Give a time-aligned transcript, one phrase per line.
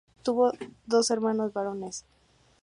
[0.23, 0.51] Tuvo
[0.87, 2.05] dos hermanos varones.